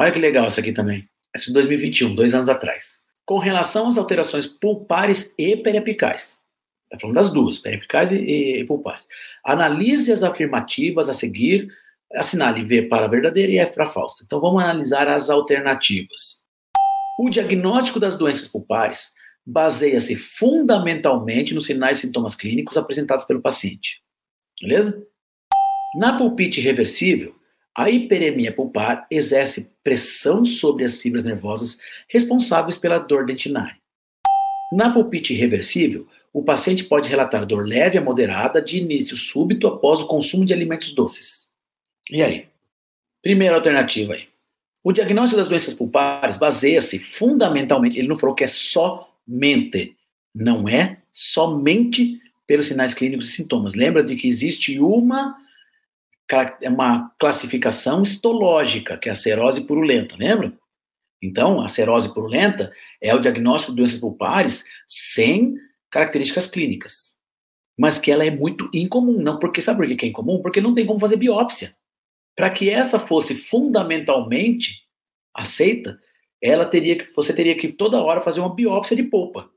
Olha 0.00 0.12
que 0.12 0.18
legal 0.18 0.46
essa 0.46 0.62
aqui 0.62 0.72
também. 0.72 1.06
Essa 1.34 1.48
de 1.48 1.52
2021, 1.52 2.14
dois 2.14 2.34
anos 2.34 2.48
atrás. 2.48 3.00
Com 3.26 3.36
relação 3.36 3.86
às 3.86 3.98
alterações 3.98 4.46
pulpares 4.46 5.34
e 5.36 5.54
periapicais. 5.58 6.40
Está 6.84 6.98
falando 6.98 7.16
das 7.16 7.30
duas, 7.30 7.58
periapicais 7.58 8.10
e, 8.10 8.60
e 8.60 8.64
pulpares. 8.64 9.06
Analise 9.44 10.10
as 10.10 10.22
afirmativas 10.22 11.10
a 11.10 11.12
seguir, 11.12 11.68
assinale 12.14 12.64
V 12.64 12.88
para 12.88 13.08
verdadeira 13.08 13.52
e 13.52 13.58
F 13.58 13.74
para 13.74 13.90
falsa. 13.90 14.24
Então 14.24 14.40
vamos 14.40 14.62
analisar 14.62 15.06
as 15.06 15.28
alternativas. 15.28 16.42
O 17.18 17.28
diagnóstico 17.28 18.00
das 18.00 18.16
doenças 18.16 18.48
pulpares 18.48 19.12
baseia-se 19.46 20.16
fundamentalmente 20.16 21.52
nos 21.52 21.66
sinais 21.66 21.98
e 21.98 22.00
sintomas 22.06 22.34
clínicos 22.34 22.78
apresentados 22.78 23.26
pelo 23.26 23.42
paciente. 23.42 24.00
Beleza? 24.62 25.06
Na 25.96 26.16
pulpite 26.16 26.58
reversível, 26.58 27.38
a 27.76 27.88
hiperemia 27.88 28.52
pulpar 28.52 29.06
exerce 29.10 29.70
pressão 29.82 30.44
sobre 30.44 30.84
as 30.84 30.98
fibras 30.98 31.24
nervosas 31.24 31.78
responsáveis 32.08 32.76
pela 32.76 32.98
dor 32.98 33.24
dentinária. 33.24 33.76
Na 34.72 34.92
pulpite 34.92 35.34
reversível, 35.34 36.06
o 36.32 36.42
paciente 36.42 36.84
pode 36.84 37.08
relatar 37.08 37.44
dor 37.44 37.66
leve 37.66 37.98
a 37.98 38.02
moderada 38.02 38.62
de 38.62 38.78
início 38.78 39.16
súbito 39.16 39.66
após 39.66 40.00
o 40.00 40.06
consumo 40.06 40.44
de 40.44 40.52
alimentos 40.52 40.92
doces. 40.94 41.48
E 42.10 42.22
aí? 42.22 42.46
Primeira 43.22 43.56
alternativa 43.56 44.14
aí. 44.14 44.28
O 44.82 44.92
diagnóstico 44.92 45.38
das 45.38 45.48
doenças 45.48 45.74
pulpares 45.74 46.38
baseia-se 46.38 46.98
fundamentalmente, 46.98 47.98
ele 47.98 48.08
não 48.08 48.18
falou 48.18 48.34
que 48.34 48.44
é 48.44 48.46
somente, 48.46 49.94
não 50.34 50.68
é 50.68 50.98
somente 51.12 52.20
pelos 52.46 52.66
sinais 52.66 52.94
clínicos 52.94 53.28
e 53.28 53.32
sintomas. 53.32 53.74
Lembra 53.74 54.02
de 54.02 54.16
que 54.16 54.26
existe 54.26 54.78
uma 54.80 55.36
uma 56.62 57.10
classificação 57.18 58.02
histológica, 58.02 58.96
que 58.96 59.08
é 59.08 59.12
a 59.12 59.14
serose 59.14 59.66
purulenta, 59.66 60.16
lembra? 60.16 60.52
Então, 61.22 61.60
a 61.60 61.68
serose 61.68 62.12
purulenta 62.14 62.72
é 63.00 63.14
o 63.14 63.20
diagnóstico 63.20 63.72
de 63.72 63.78
doenças 63.78 63.98
pulpares 63.98 64.64
sem 64.88 65.54
características 65.90 66.46
clínicas, 66.46 67.16
mas 67.78 67.98
que 67.98 68.10
ela 68.10 68.24
é 68.24 68.30
muito 68.30 68.70
incomum, 68.72 69.20
não 69.20 69.38
porque 69.38 69.60
sabe 69.60 69.86
por 69.86 69.96
que 69.96 70.06
é 70.06 70.08
incomum? 70.08 70.40
Porque 70.40 70.60
não 70.60 70.74
tem 70.74 70.86
como 70.86 71.00
fazer 71.00 71.16
biópsia. 71.16 71.74
Para 72.36 72.48
que 72.48 72.70
essa 72.70 72.98
fosse 72.98 73.34
fundamentalmente 73.34 74.82
aceita, 75.34 76.00
ela 76.40 76.64
teria 76.64 76.96
que 76.96 77.12
você 77.14 77.34
teria 77.34 77.56
que 77.56 77.68
toda 77.68 78.02
hora 78.02 78.22
fazer 78.22 78.40
uma 78.40 78.54
biópsia 78.54 78.96
de 78.96 79.02
polpa. 79.02 79.50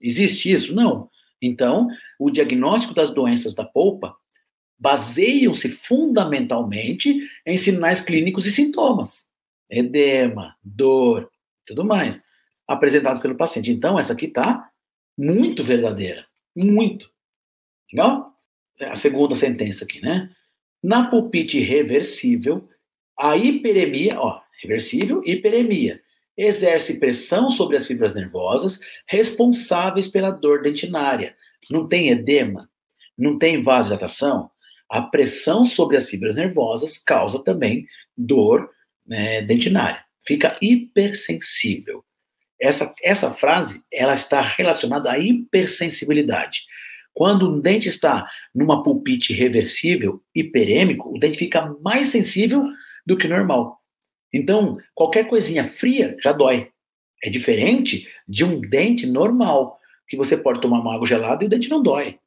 Existe 0.00 0.52
isso? 0.52 0.74
Não. 0.74 1.10
Então, 1.42 1.88
o 2.18 2.30
diagnóstico 2.30 2.94
das 2.94 3.10
doenças 3.10 3.54
da 3.54 3.64
polpa 3.64 4.14
baseiam-se 4.80 5.68
fundamentalmente 5.68 7.20
em 7.44 7.58
sinais 7.58 8.00
clínicos 8.00 8.46
e 8.46 8.50
sintomas, 8.50 9.28
edema, 9.68 10.56
dor, 10.64 11.30
tudo 11.66 11.84
mais, 11.84 12.20
apresentados 12.66 13.20
pelo 13.20 13.36
paciente. 13.36 13.70
Então, 13.70 13.98
essa 13.98 14.14
aqui 14.14 14.24
está 14.24 14.70
muito 15.16 15.62
verdadeira, 15.62 16.26
muito. 16.56 17.10
Legal? 17.92 18.32
É 18.78 18.86
a 18.86 18.94
segunda 18.94 19.36
sentença 19.36 19.84
aqui, 19.84 20.00
né? 20.00 20.30
Na 20.82 21.10
pulpite 21.10 21.60
reversível, 21.60 22.66
a 23.18 23.36
hiperemia, 23.36 24.18
ó, 24.18 24.40
reversível, 24.62 25.22
hiperemia, 25.26 26.00
exerce 26.34 26.98
pressão 26.98 27.50
sobre 27.50 27.76
as 27.76 27.86
fibras 27.86 28.14
nervosas 28.14 28.80
responsáveis 29.06 30.08
pela 30.08 30.30
dor 30.30 30.62
dentinária. 30.62 31.36
Não 31.70 31.86
tem 31.86 32.08
edema, 32.08 32.70
não 33.18 33.38
tem 33.38 33.62
vasodilatação, 33.62 34.50
a 34.90 35.00
pressão 35.00 35.64
sobre 35.64 35.96
as 35.96 36.08
fibras 36.08 36.34
nervosas 36.34 36.98
causa 36.98 37.42
também 37.42 37.86
dor 38.16 38.68
né, 39.06 39.40
dentinária. 39.42 40.04
Fica 40.26 40.56
hipersensível. 40.60 42.04
Essa, 42.60 42.92
essa 43.02 43.30
frase 43.30 43.84
ela 43.92 44.14
está 44.14 44.40
relacionada 44.40 45.12
à 45.12 45.18
hipersensibilidade. 45.18 46.64
Quando 47.14 47.46
o 47.46 47.60
dente 47.60 47.88
está 47.88 48.26
numa 48.54 48.82
pulpite 48.82 49.32
reversível, 49.32 50.22
hiperêmico, 50.34 51.14
o 51.14 51.18
dente 51.18 51.38
fica 51.38 51.74
mais 51.80 52.08
sensível 52.08 52.64
do 53.06 53.16
que 53.16 53.28
normal. 53.28 53.80
Então, 54.32 54.78
qualquer 54.94 55.26
coisinha 55.26 55.64
fria 55.64 56.16
já 56.20 56.32
dói. 56.32 56.68
É 57.22 57.30
diferente 57.30 58.08
de 58.26 58.44
um 58.44 58.60
dente 58.60 59.06
normal, 59.06 59.78
que 60.08 60.16
você 60.16 60.36
pode 60.36 60.60
tomar 60.60 60.80
uma 60.80 60.94
água 60.94 61.06
gelada 61.06 61.44
e 61.44 61.46
o 61.46 61.50
dente 61.50 61.68
não 61.68 61.82
dói. 61.82 62.18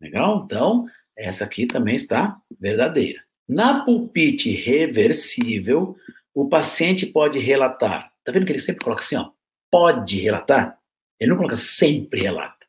Legal? 0.00 0.42
Então, 0.44 0.86
essa 1.16 1.44
aqui 1.44 1.66
também 1.66 1.94
está 1.94 2.40
verdadeira. 2.58 3.22
Na 3.48 3.84
pulpite 3.84 4.50
reversível, 4.50 5.96
o 6.34 6.48
paciente 6.48 7.06
pode 7.06 7.38
relatar. 7.38 8.12
Tá 8.24 8.32
vendo 8.32 8.46
que 8.46 8.52
ele 8.52 8.60
sempre 8.60 8.82
coloca 8.82 9.02
assim, 9.02 9.16
ó? 9.16 9.30
Pode 9.70 10.20
relatar? 10.20 10.78
Ele 11.18 11.30
não 11.30 11.36
coloca 11.36 11.56
sempre 11.56 12.20
relata. 12.20 12.66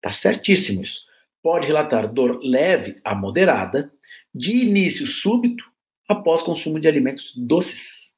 Tá 0.00 0.10
certíssimo 0.10 0.82
isso. 0.82 1.02
Pode 1.42 1.66
relatar 1.66 2.12
dor 2.12 2.40
leve 2.42 3.00
a 3.04 3.14
moderada, 3.14 3.92
de 4.34 4.56
início 4.56 5.06
súbito, 5.06 5.64
após 6.08 6.42
consumo 6.42 6.80
de 6.80 6.88
alimentos 6.88 7.34
doces, 7.36 8.14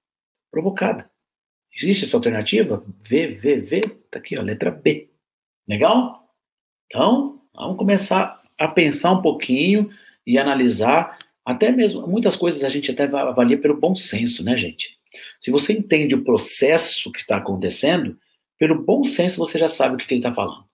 provocada. 0.51 1.11
Existe 1.75 2.05
essa 2.05 2.17
alternativa? 2.17 2.85
V, 3.07 3.29
V, 3.29 3.57
V, 3.59 3.81
tá 4.11 4.19
aqui, 4.19 4.35
ó, 4.39 4.43
letra 4.43 4.71
B. 4.71 5.11
Legal? 5.69 6.33
Então, 6.87 7.43
vamos 7.55 7.77
começar 7.77 8.43
a 8.59 8.69
pensar 8.69 9.13
um 9.13 9.23
pouquinho 9.23 9.91
e 10.27 10.39
analisar, 10.39 11.19
até 11.45 11.71
mesmo, 11.71 12.07
muitas 12.07 12.37
coisas 12.37 12.65
a 12.65 12.69
gente 12.69 12.91
até 12.91 13.05
avalia 13.05 13.59
pelo 13.59 13.79
bom 13.79 13.95
senso, 13.95 14.45
né, 14.45 14.57
gente? 14.57 14.97
Se 15.41 15.51
você 15.51 15.73
entende 15.73 16.15
o 16.15 16.25
processo 16.25 17.11
que 17.11 17.19
está 17.19 17.37
acontecendo, 17.37 18.19
pelo 18.59 18.83
bom 18.83 19.05
senso 19.05 19.39
você 19.39 19.59
já 19.59 19.69
sabe 19.69 19.95
o 19.95 19.99
que, 19.99 20.13
ele 20.13 20.21
está 20.21 20.35
falando. 20.35 20.66